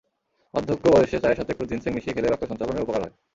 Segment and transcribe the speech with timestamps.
[0.53, 3.13] বার্ধক্যে বয়সে, চায়ের সাথে একটু জিনসেং মিশিয়ে খেলে রক্ত সঞ্চালনের উপকার হয়।